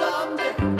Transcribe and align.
someday. 0.00 0.79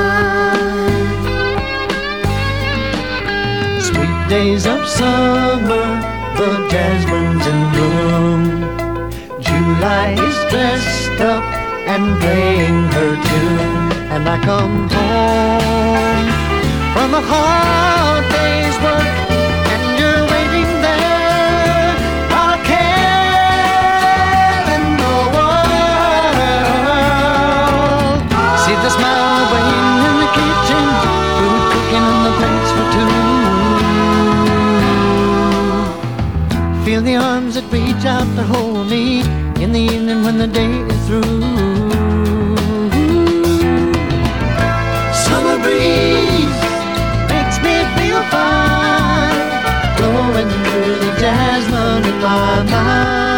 Sweet 3.89 4.21
days 4.35 4.65
of 4.67 4.81
summer, 4.99 5.89
the 6.39 6.51
jasmine's 6.71 7.47
in 7.53 7.61
bloom. 7.73 8.43
July 9.49 10.09
is 10.29 10.39
dressed 10.53 11.21
up 11.35 11.45
and 11.93 12.05
playing 12.21 12.81
her 12.97 13.13
tune, 13.29 13.93
and 14.15 14.23
I 14.35 14.37
come 14.51 14.79
home 14.97 16.29
from 16.95 17.11
a 17.21 17.23
hard 17.33 18.25
day's 18.37 18.77
work, 18.87 19.09
to 38.39 38.45
hold 38.45 38.89
me 38.89 39.21
in 39.63 39.73
the 39.73 39.81
evening 39.81 40.23
when 40.23 40.39
the 40.39 40.47
day 40.47 40.73
is 40.93 41.07
through. 41.09 41.41
Summer 45.27 45.57
breeze 45.65 46.61
makes 47.33 47.57
me 47.67 47.75
feel 47.97 48.23
fine, 48.35 49.49
blowing 49.97 50.51
through 50.65 50.95
the 51.05 51.13
jasmine 51.21 52.05
in 52.13 52.21
my 52.21 52.63
mind. 52.71 53.38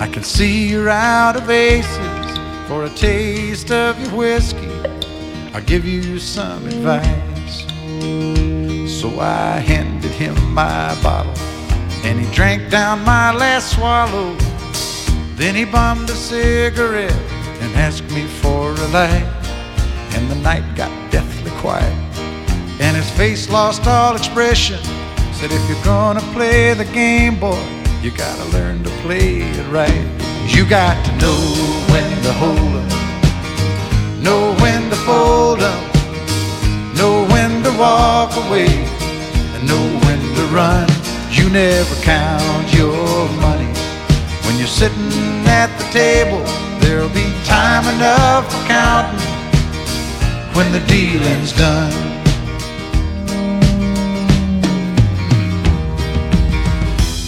I 0.00 0.08
can 0.08 0.24
see 0.24 0.66
you're 0.70 0.88
out 0.88 1.36
of 1.36 1.50
aces. 1.50 2.38
For 2.66 2.84
a 2.84 2.90
taste 2.90 3.70
of 3.70 4.00
your 4.00 4.16
whiskey, 4.16 4.70
I'll 5.52 5.62
give 5.62 5.84
you 5.84 6.18
some 6.18 6.66
advice. 6.66 7.66
So 9.00 9.20
I 9.20 9.58
handed 9.58 10.12
him 10.12 10.54
my 10.54 10.98
bottle, 11.02 11.36
and 12.02 12.18
he 12.18 12.32
drank 12.34 12.70
down 12.70 13.04
my 13.04 13.32
last 13.32 13.74
swallow. 13.74 14.34
Then 15.34 15.54
he 15.54 15.66
bummed 15.66 16.08
a 16.08 16.14
cigarette 16.14 17.12
and 17.60 17.74
asked 17.76 18.10
me 18.10 18.26
for 18.26 18.70
a 18.70 18.88
light. 18.88 19.28
And 20.14 20.30
the 20.30 20.36
night 20.36 20.64
got 20.76 20.90
deathly 21.10 21.50
quiet, 21.60 21.92
and 22.80 22.96
his 22.96 23.10
face 23.10 23.50
lost 23.50 23.86
all 23.86 24.16
expression. 24.16 24.78
Said, 25.34 25.50
if 25.52 25.68
you're 25.68 25.84
gonna 25.84 26.22
play 26.32 26.72
the 26.72 26.86
game, 26.86 27.38
boy, 27.38 27.79
you 28.02 28.10
gotta 28.10 28.44
learn 28.46 28.82
to 28.82 28.90
play 29.02 29.42
it 29.42 29.66
right. 29.70 30.04
You 30.46 30.64
got 30.68 30.96
to 31.04 31.12
know 31.22 31.40
when 31.92 32.22
to 32.22 32.32
hold 32.32 32.58
'em, 32.58 34.22
know 34.22 34.54
when 34.62 34.88
to 34.88 34.96
fold 34.96 35.60
'em, 35.60 35.82
know 36.96 37.26
when 37.26 37.62
to 37.62 37.70
walk 37.72 38.34
away, 38.44 38.72
and 39.54 39.68
know 39.68 39.86
when 40.04 40.20
to 40.36 40.44
run. 40.46 40.88
You 41.30 41.50
never 41.50 41.94
count 42.02 42.72
your 42.72 43.28
money 43.46 43.72
when 44.44 44.56
you're 44.58 44.76
sitting 44.82 45.46
at 45.46 45.70
the 45.78 45.86
table. 45.92 46.42
There'll 46.80 47.10
be 47.10 47.28
time 47.44 47.86
enough 47.94 48.50
for 48.50 48.62
counting 48.66 49.20
when 50.54 50.72
the 50.72 50.80
dealing's 50.80 51.52
done. 51.52 52.09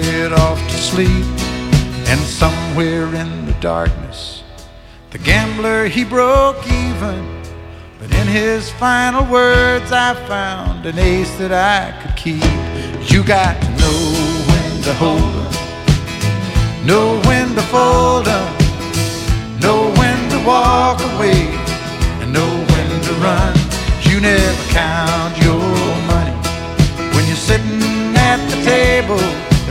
faded 0.00 0.32
off 0.32 0.58
to 0.68 0.76
sleep. 0.76 1.26
And 2.10 2.20
somewhere 2.20 3.14
in 3.14 3.46
the 3.46 3.56
darkness, 3.60 4.42
the 5.10 5.18
gambler 5.18 5.86
he 5.86 6.04
broke 6.04 6.62
even. 6.66 7.20
But 7.98 8.10
in 8.20 8.26
his 8.26 8.70
final 8.70 9.24
words, 9.30 9.92
I 9.92 10.14
found 10.26 10.86
an 10.86 10.98
ace 10.98 11.34
that 11.36 11.52
I 11.52 11.80
could 12.00 12.16
keep. 12.16 12.52
You 13.12 13.22
got 13.22 13.54
to 13.62 13.70
know 13.82 14.00
when 14.50 14.70
to 14.86 14.92
hold 14.94 15.34
up, 15.46 15.54
know 16.90 17.06
when 17.28 17.54
to 17.54 17.62
fold 17.74 18.28
up, 18.28 18.52
know 19.60 19.80
when 20.00 20.18
to 20.32 20.38
walk 20.52 21.00
away, 21.12 21.42
and 22.20 22.32
know 22.32 22.52
when 22.72 22.90
to 23.08 23.12
run. 23.26 23.54
You 24.08 24.20
never 24.20 24.64
count 24.72 25.32
your 25.46 25.68
money 26.12 26.36
when 27.14 27.24
you're 27.28 27.44
sitting 27.50 28.16
at 28.16 28.40
the 28.50 28.58
table. 28.64 29.51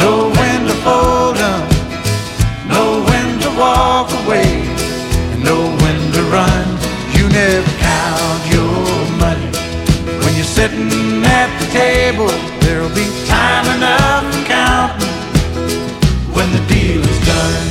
know 0.00 0.16
when 0.38 0.58
to 0.70 0.76
fold 0.86 1.36
'em, 1.50 1.62
know 2.72 2.88
when 3.08 3.28
to 3.44 3.50
walk 3.62 4.08
away, 4.20 4.48
and 5.32 5.40
know 5.48 5.62
when 5.82 6.00
to 6.16 6.22
run. 6.36 6.66
You 7.16 7.24
never 7.42 7.72
count 7.88 8.40
your 8.54 8.84
money. 9.24 9.50
When 10.22 10.32
you're 10.38 10.52
sitting 10.58 11.24
at 11.40 11.50
the 11.60 11.68
table, 11.82 12.30
there'll 12.60 12.96
be 13.02 13.06
time 13.34 13.66
enough 13.76 14.24
for 14.32 14.44
counting. 14.56 15.14
When 16.36 16.48
the 16.56 16.62
deal 16.74 17.02
is 17.12 17.20
done. 17.34 17.68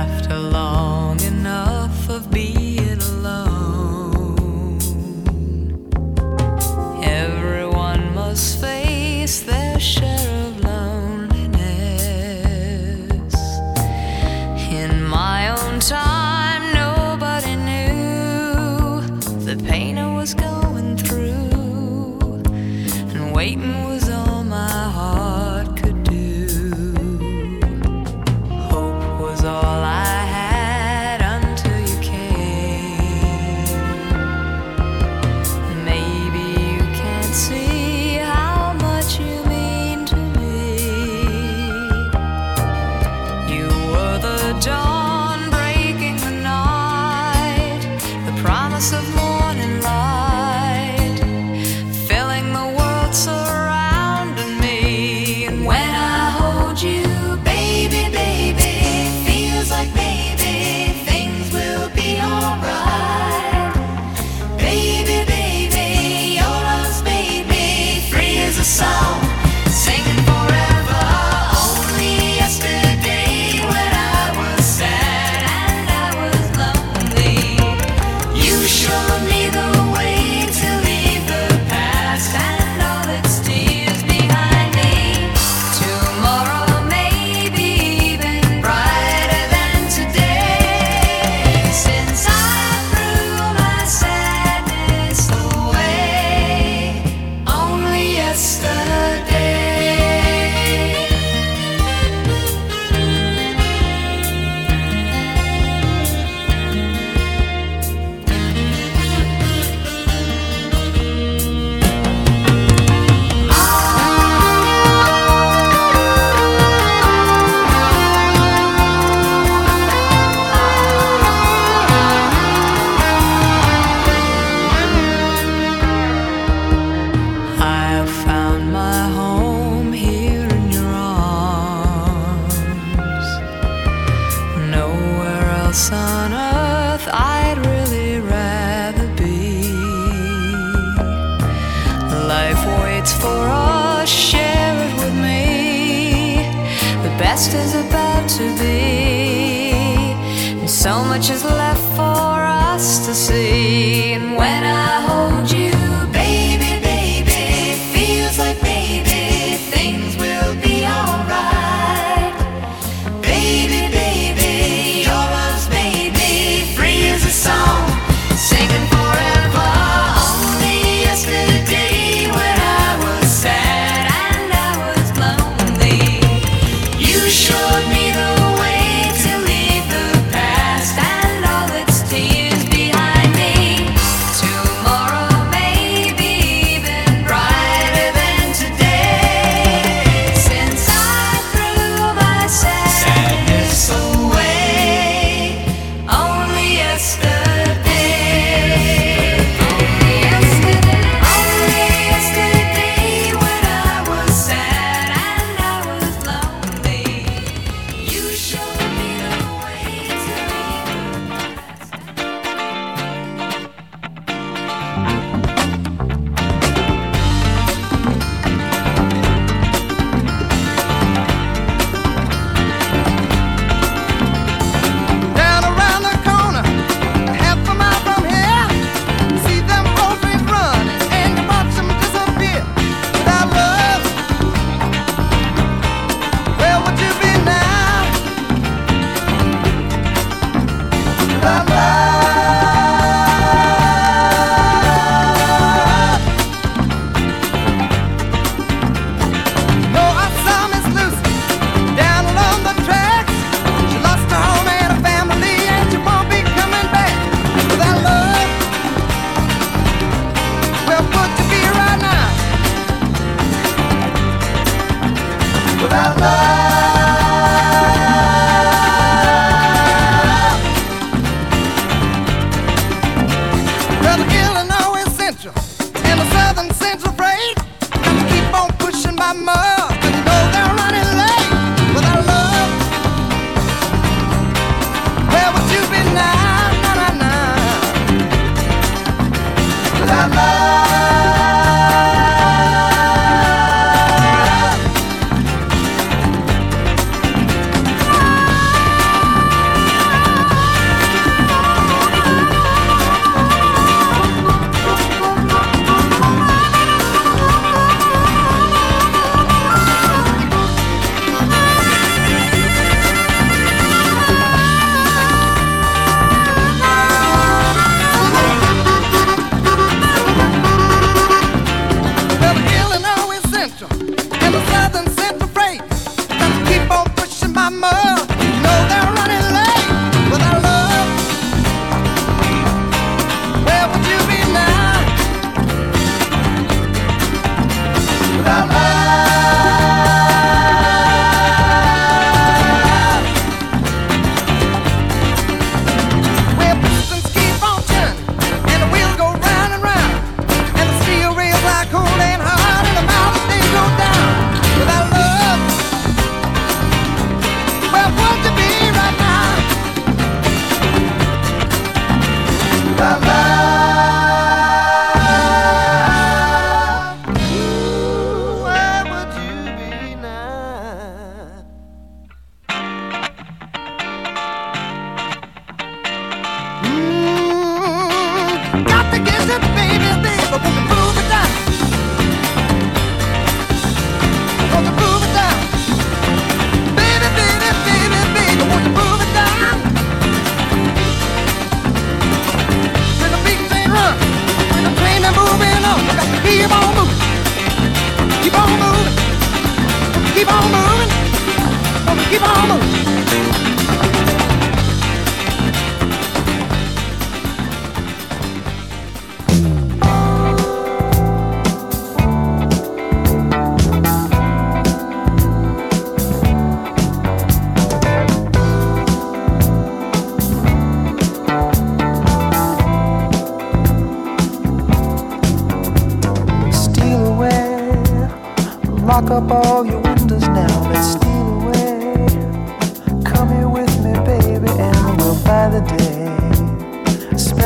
After 0.00 0.36
long 0.58 1.07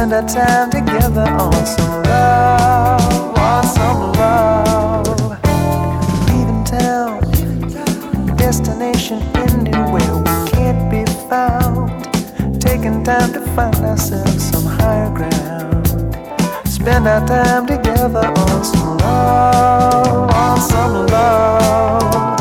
spend 0.02 0.14
our 0.14 0.28
time 0.28 0.68
together 0.68 1.30
on 1.38 1.64
some 1.64 2.02
love, 2.02 3.38
on 3.38 3.64
some 3.64 4.12
love. 4.14 5.06
Leaving 6.26 6.64
town, 6.64 7.20
destination 8.36 9.22
anywhere 9.36 10.16
we 10.16 10.50
can't 10.50 10.90
be 10.90 11.04
found. 11.28 11.88
Taking 12.60 13.04
time 13.04 13.32
to 13.32 13.40
find 13.54 13.76
ourselves 13.76 14.50
some 14.50 14.64
higher 14.64 15.08
ground. 15.14 15.86
Spend 16.66 17.06
our 17.06 17.24
time 17.24 17.68
together 17.68 18.26
on 18.26 18.64
some 18.64 18.98
love, 18.98 20.30
on 20.34 20.60
some 20.60 21.06
love. 21.06 22.40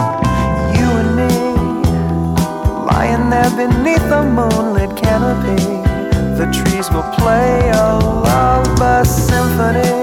You 0.76 0.88
and 1.02 1.16
me, 1.16 1.34
lying 2.90 3.30
there 3.30 3.52
beneath 3.52 4.10
the 4.10 4.24
moonlit 4.24 4.98
canopy 4.98 5.81
trees 6.52 6.90
will 6.92 7.10
play 7.14 7.70
a 7.70 7.98
lullaby 8.00 9.04
symphony. 9.04 10.01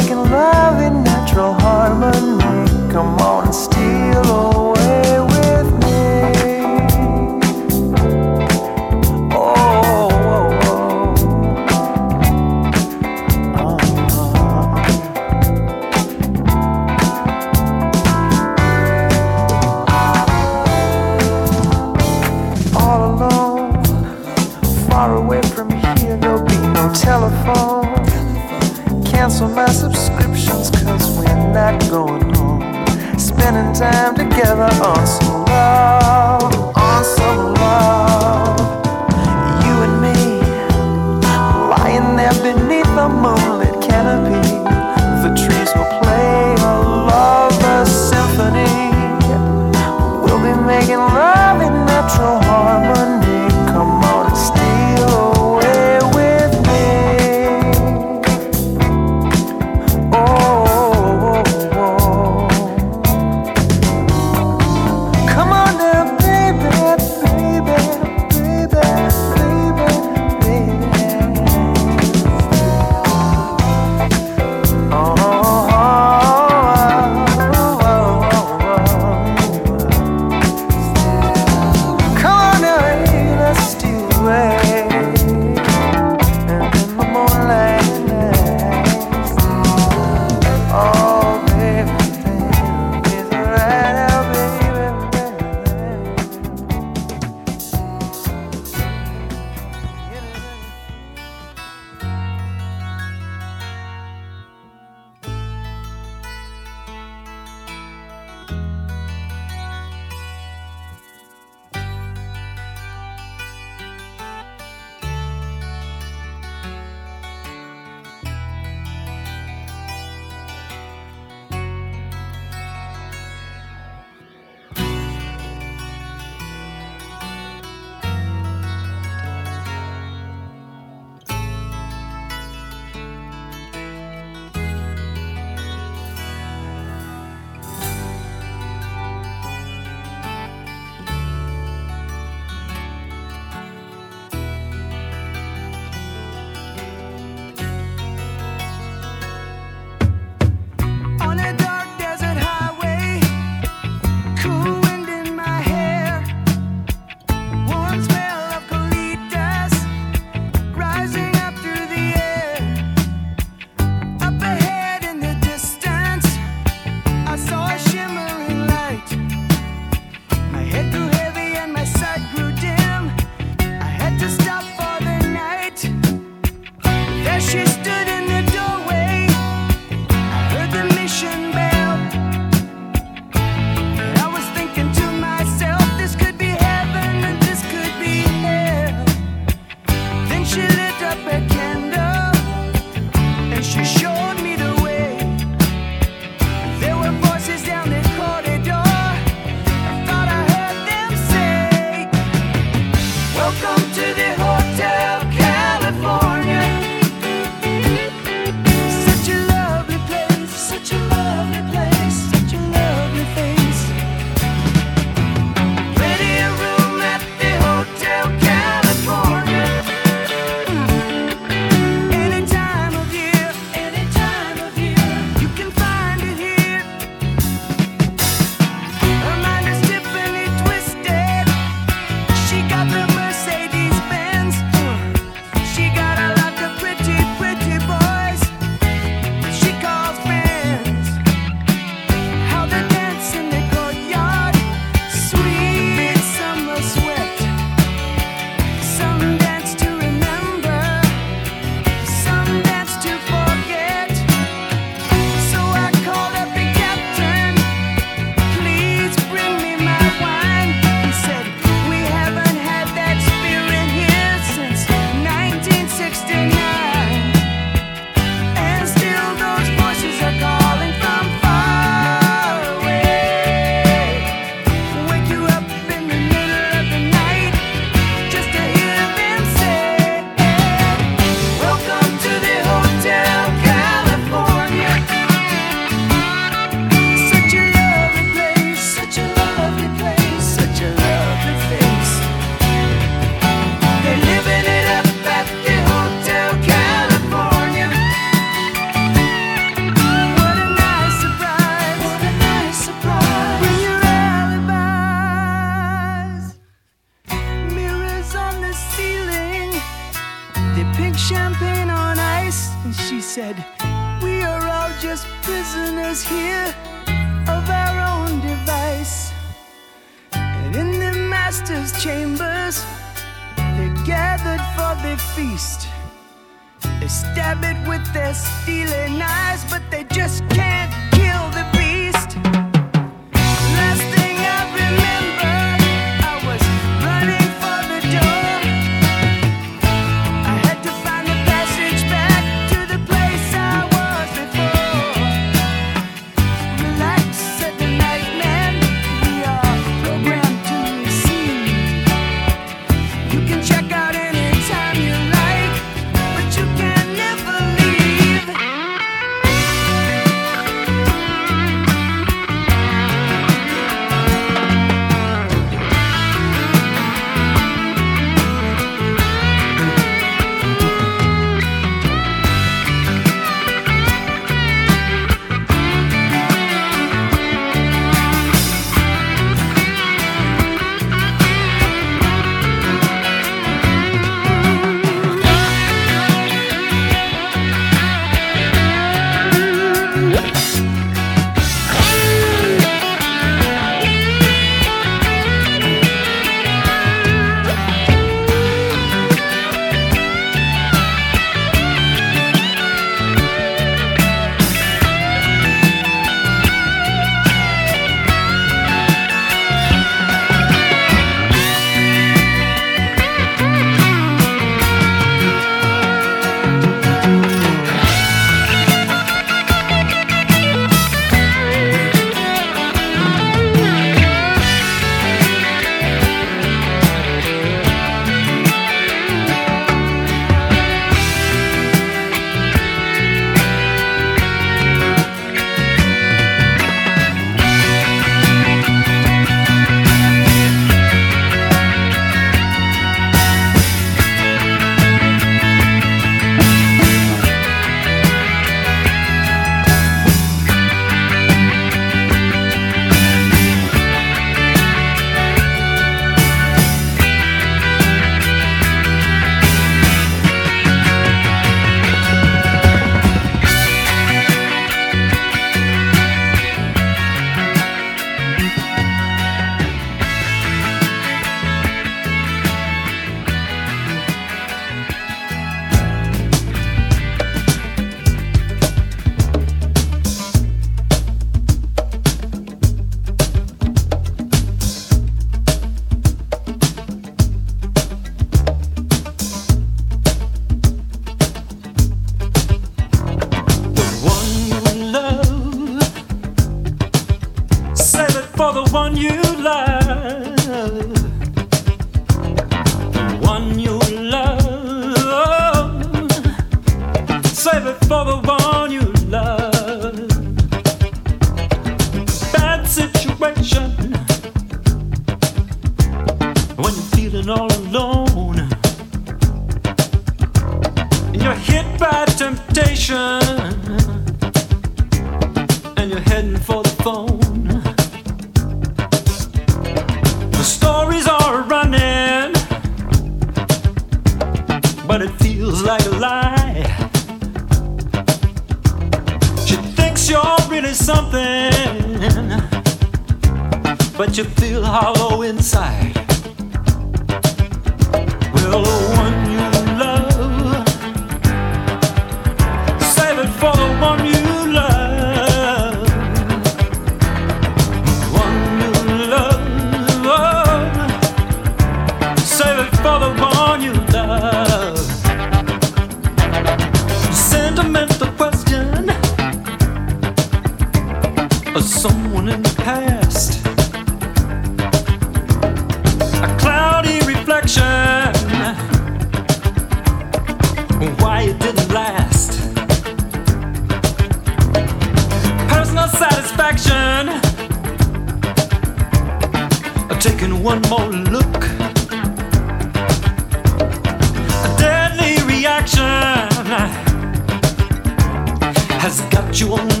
You 599.61 599.75
on 599.75 600.00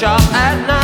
shop 0.00 0.18
at 0.32 0.66
night. 0.66 0.79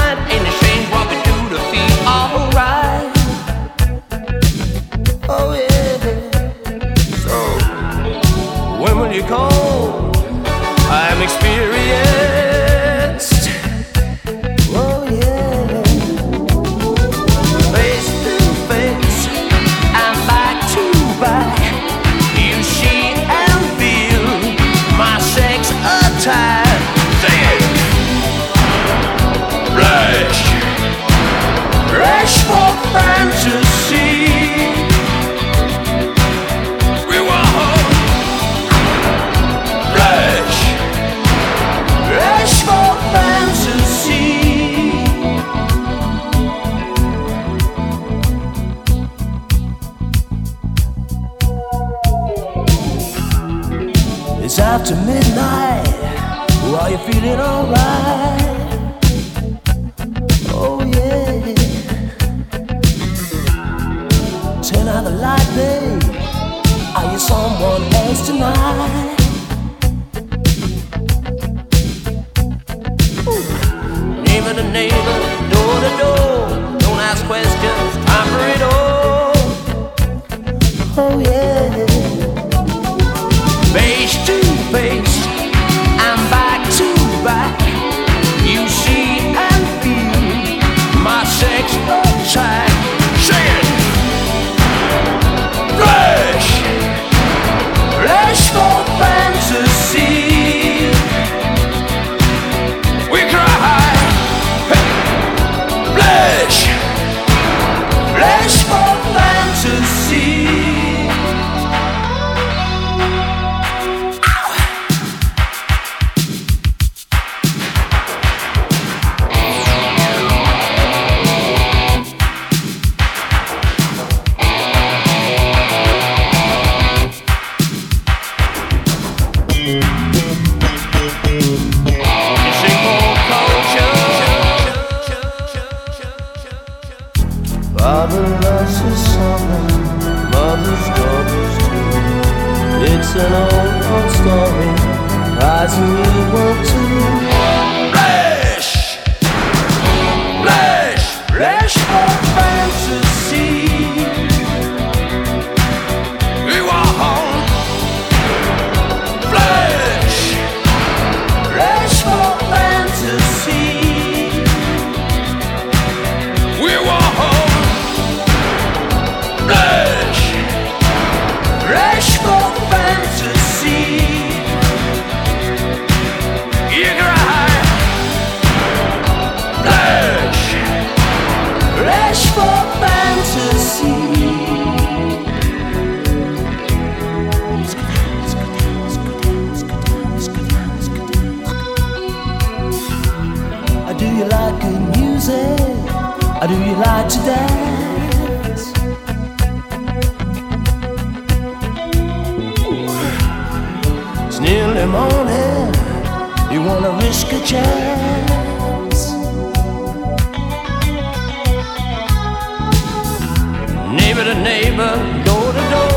neighbor 214.47 214.94
door 215.26 215.49
to 215.57 215.62
door. 215.74 215.97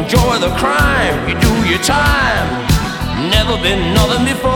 Enjoy 0.00 0.34
the 0.46 0.52
crime, 0.62 1.16
you 1.28 1.34
do 1.46 1.52
your 1.72 1.82
time. 1.82 2.48
Never 3.36 3.56
been 3.66 3.82
nothing 3.98 4.24
before. 4.32 4.55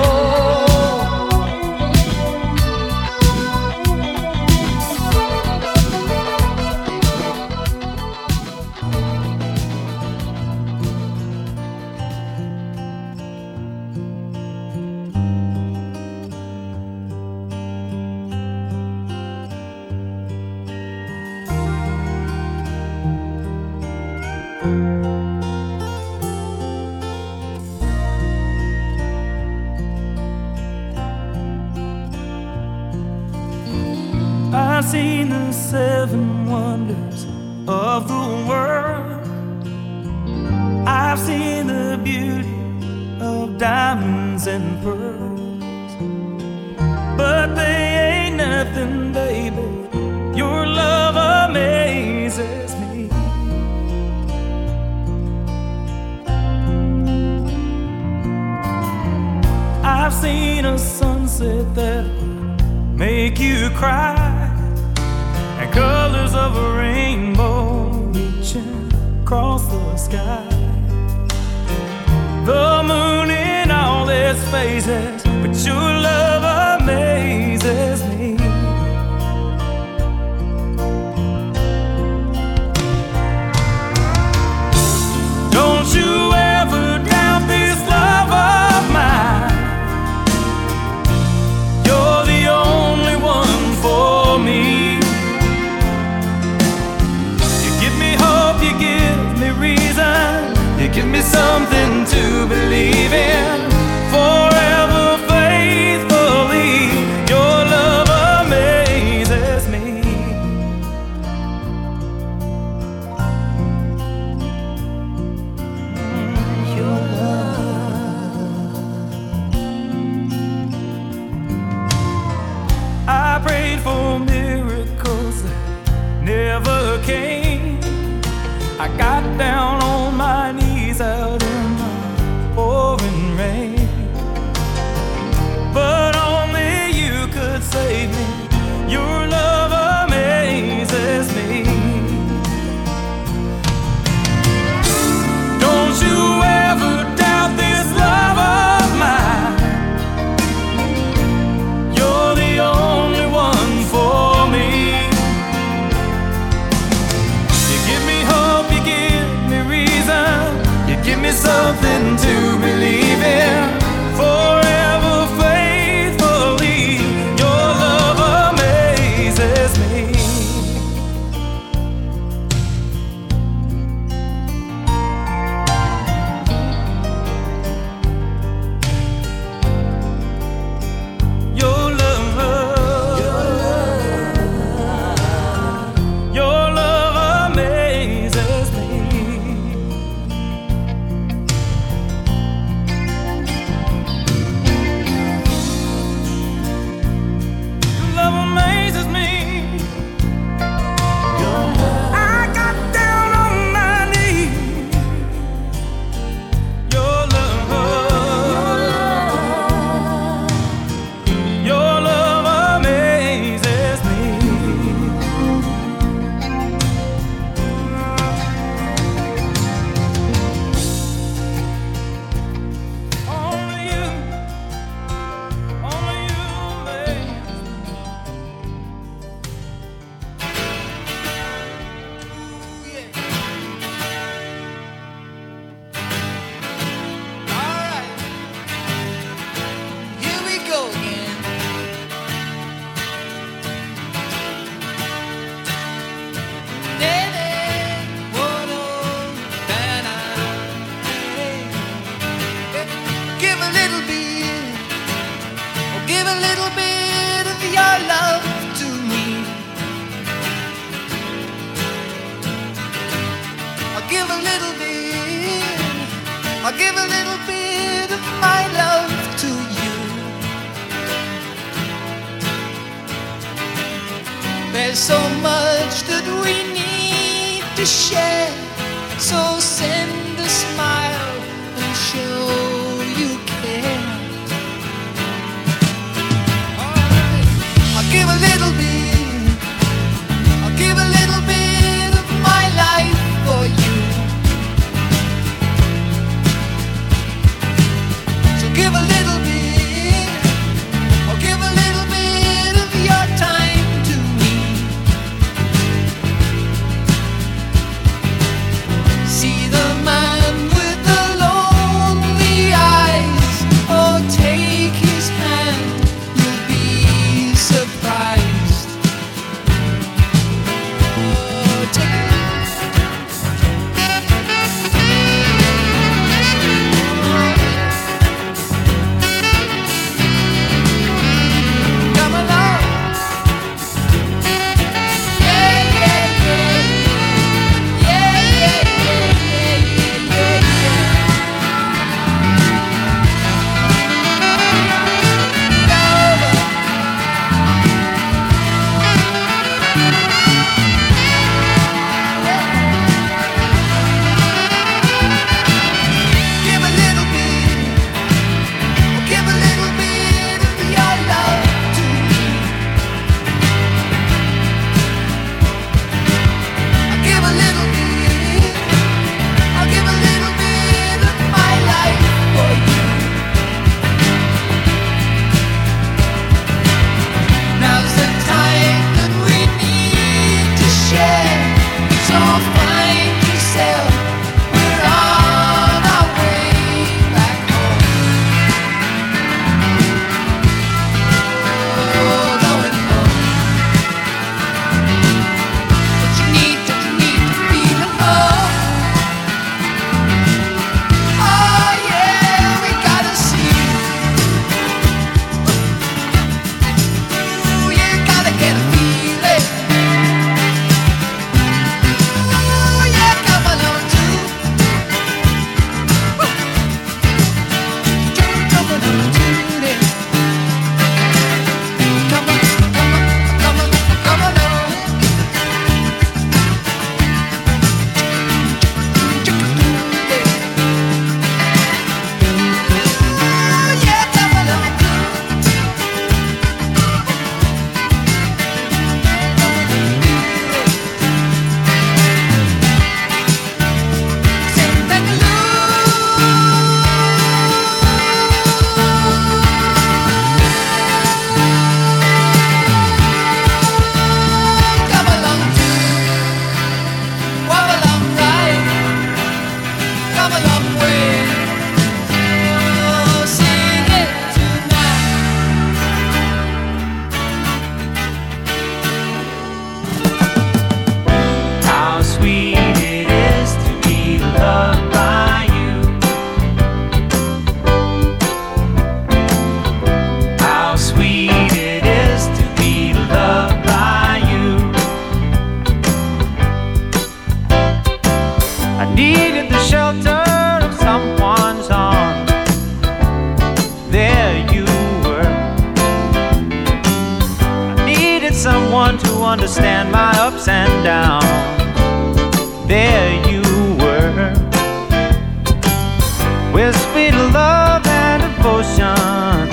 Love 507.53 508.07
and 508.07 508.43
devotion, 508.43 509.69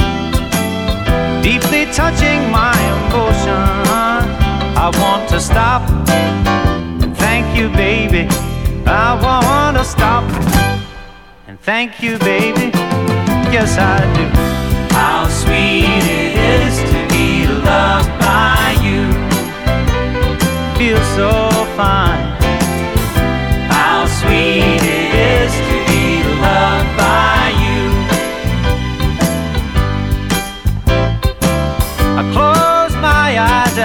deeply 1.42 1.86
touching 1.94 2.50
my 2.52 2.76
emotion. 2.96 3.88
I 4.80 4.92
want 5.02 5.30
to 5.30 5.40
stop 5.40 5.82
and 7.02 7.16
thank 7.18 7.58
you, 7.58 7.70
baby. 7.70 8.28
I 8.86 9.20
want 9.22 9.78
to 9.78 9.84
stop 9.84 10.24
and 11.48 11.60
thank 11.60 12.02
you, 12.02 12.18
baby. 12.20 12.72
Yes, 13.52 13.78
I 13.78 14.00
do. 14.16 14.26
How 14.94 15.28
sweet 15.28 16.04
it 16.20 16.36
is 16.36 16.78
to 16.92 17.00
be 17.14 17.48
loved 17.48 18.10
by 18.20 18.76
you. 18.82 19.04
Feels 20.78 21.08
so 21.16 21.32
fine. 21.76 22.07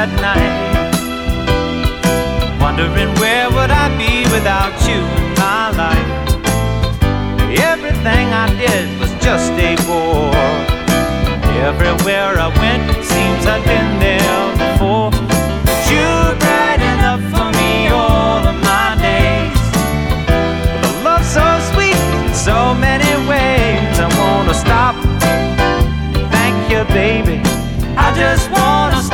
At 0.02 0.10
night, 0.18 0.58
wondering 2.60 3.14
where 3.22 3.48
would 3.54 3.70
I 3.70 3.86
be 4.02 4.26
without 4.34 4.74
you 4.88 4.98
in 4.98 5.30
my 5.38 5.70
life. 5.82 6.10
Everything 7.70 8.26
I 8.44 8.48
did 8.58 8.98
was 8.98 9.12
just 9.22 9.52
a 9.68 9.76
bore. 9.86 10.34
Everywhere 11.70 12.34
I 12.46 12.48
went, 12.58 12.82
seems 13.12 13.46
I'd 13.46 13.62
been 13.62 13.90
there 14.02 14.44
before. 14.62 15.10
But 15.66 15.80
you 15.92 16.10
bright 16.42 16.82
enough 16.94 17.22
for 17.30 17.48
me 17.60 17.72
all 17.94 18.42
of 18.52 18.58
my 18.72 18.98
days. 18.98 19.62
A 20.82 20.90
love 21.06 21.24
so 21.38 21.46
sweet 21.70 22.02
in 22.26 22.34
so 22.34 22.74
many 22.74 23.12
ways, 23.30 23.94
I 24.02 24.08
wanna 24.18 24.54
stop. 24.64 24.96
Thank 26.34 26.56
you, 26.72 26.82
baby. 26.92 27.38
I 27.96 28.12
just 28.18 28.50
wanna 28.50 29.00
stop. 29.00 29.11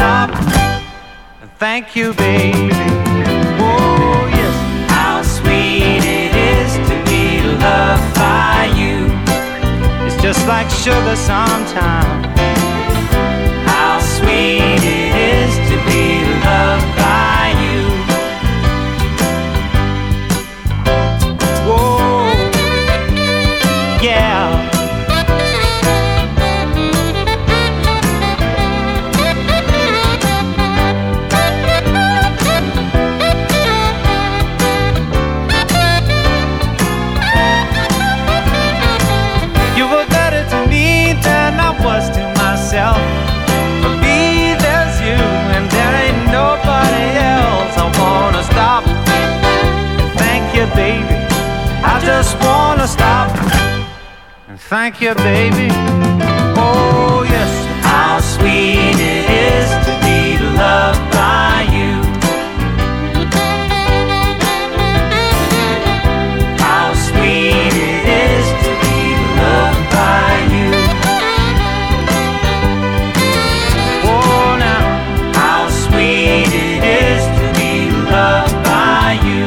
Thank 1.58 1.96
you, 1.96 2.14
baby. 2.14 2.70
Oh, 3.60 4.30
yes. 4.30 4.90
How 4.92 5.22
sweet 5.22 6.04
it 6.04 6.32
is 6.32 6.72
to 6.88 6.94
be 7.10 7.42
loved 7.58 8.14
by 8.14 8.72
you. 8.76 9.06
It's 10.06 10.22
just 10.22 10.46
like 10.46 10.70
sugar 10.70 11.16
sometimes. 11.16 12.57
Thank 54.68 55.00
you, 55.00 55.14
baby. 55.14 55.68
Oh, 56.60 57.24
yes. 57.28 57.52
How 57.84 58.20
sweet 58.20 58.98
it 59.00 59.26
is 59.30 59.68
to 59.86 59.92
be 60.04 60.38
loved 60.56 61.04
by 61.10 61.66
you. 61.76 61.94
How 66.64 66.92
sweet 67.08 67.74
it 67.90 68.04
is 68.28 68.46
to 68.64 68.70
be 68.84 69.00
loved 69.40 69.84
by 69.96 70.30
you. 70.54 70.70
Oh, 74.04 74.56
now, 74.66 74.82
how 75.40 75.68
sweet 75.84 76.52
it 76.52 76.82
is 76.84 77.22
to 77.38 77.46
be 77.58 77.72
loved 78.10 78.58
by 78.64 79.18
you. 79.28 79.46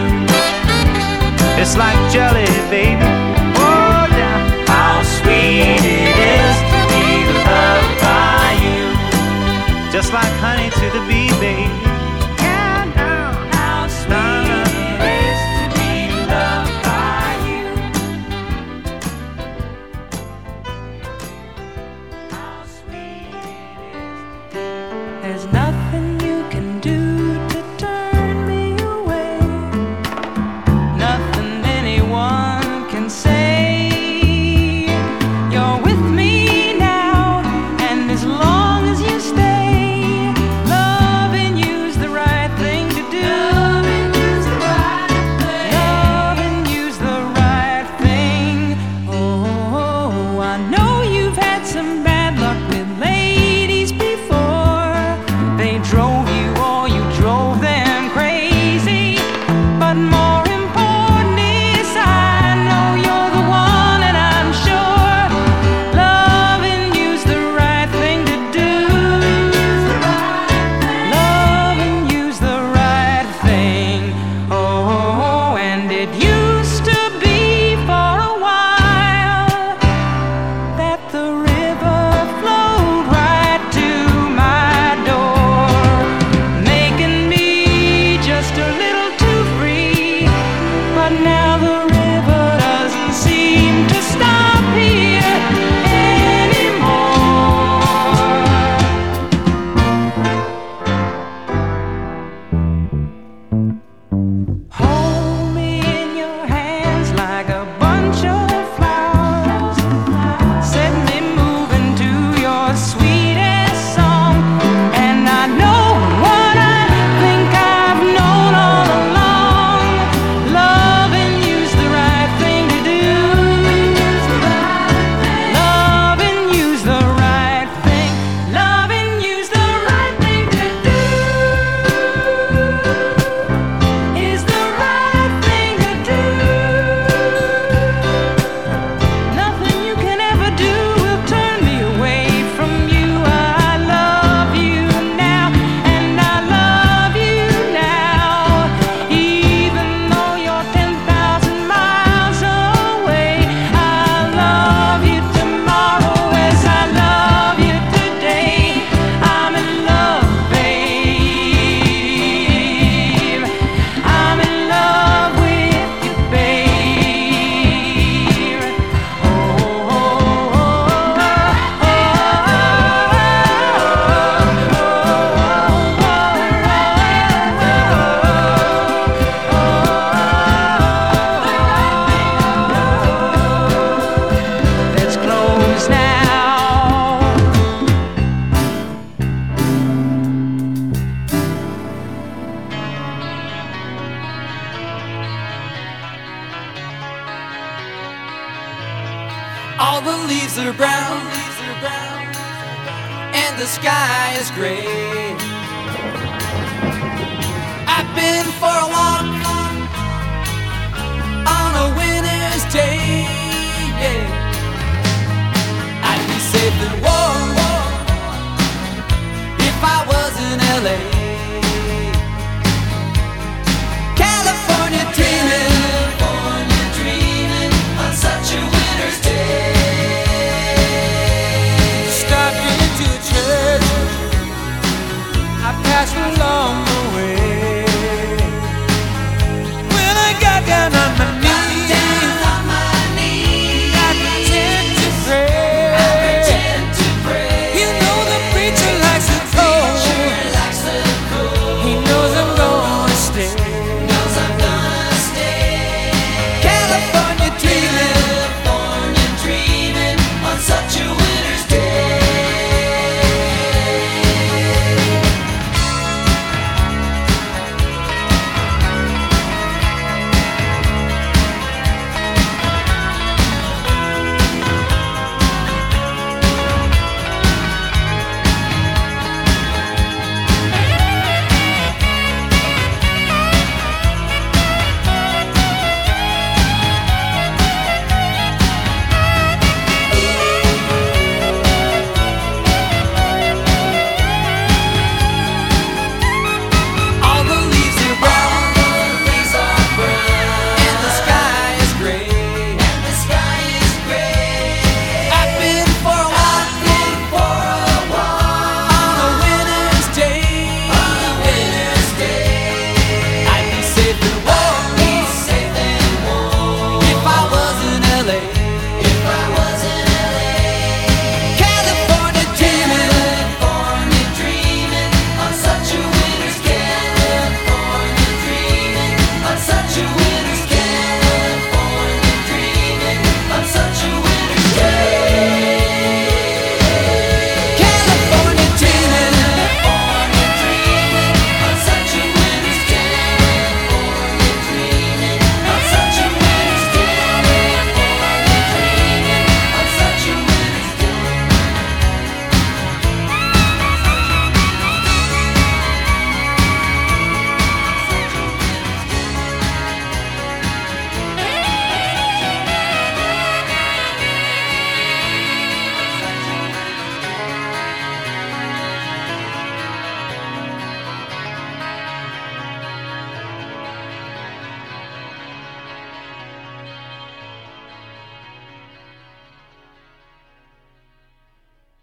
It's 1.61 1.77
like 1.77 2.00